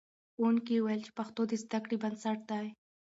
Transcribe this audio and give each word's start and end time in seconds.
ښوونکي 0.33 0.75
وویل 0.77 1.01
چې 1.05 1.11
پښتو 1.17 1.41
د 1.47 1.51
زده 1.63 1.79
کړې 1.83 1.97
بنسټ 2.03 2.39
دی. 2.51 2.67